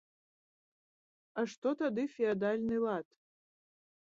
А 1.41 1.43
што 1.51 1.69
тады 1.83 2.07
феадальны 2.15 2.75
лад? 2.87 3.07